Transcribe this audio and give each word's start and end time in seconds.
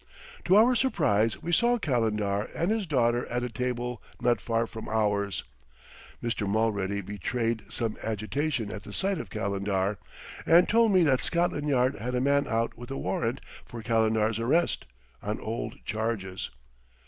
To 0.45 0.55
our 0.55 0.73
surprise 0.73 1.43
we 1.43 1.51
saw 1.51 1.77
Calendar 1.77 2.49
and 2.55 2.71
his 2.71 2.87
daughter 2.87 3.27
at 3.27 3.43
a 3.43 3.51
table 3.51 4.01
not 4.19 4.41
far 4.41 4.65
from 4.65 4.89
ours. 4.89 5.43
Mr. 6.23 6.49
Mulready 6.49 7.01
betrayed 7.01 7.65
some 7.71 7.95
agitation 8.01 8.71
at 8.71 8.81
the 8.81 8.93
sight 8.93 9.19
of 9.19 9.29
Calendar, 9.29 9.99
and 10.43 10.67
told 10.67 10.91
me 10.91 11.03
that 11.03 11.21
Scotland 11.21 11.69
Yard 11.69 11.93
had 11.97 12.15
a 12.15 12.19
man 12.19 12.47
out 12.47 12.75
with 12.75 12.89
a 12.89 12.97
warrant 12.97 13.41
for 13.63 13.83
Calendar's 13.83 14.39
arrest, 14.39 14.85
on 15.21 15.39
old 15.39 15.75
charges. 15.85 16.49